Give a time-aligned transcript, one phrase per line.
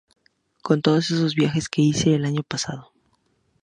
[0.63, 2.91] Con todos estos viajes que hice el año pasado.